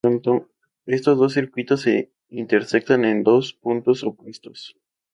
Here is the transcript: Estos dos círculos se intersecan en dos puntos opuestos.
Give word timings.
Estos 0.87 1.19
dos 1.19 1.31
círculos 1.33 1.81
se 1.81 2.11
intersecan 2.27 3.05
en 3.05 3.21
dos 3.21 3.53
puntos 3.53 4.03
opuestos. 4.03 4.75